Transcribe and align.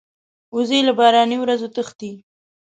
وزې 0.55 0.79
له 0.87 0.93
باراني 0.99 1.37
ورځو 1.39 1.67
تښتي 1.75 2.11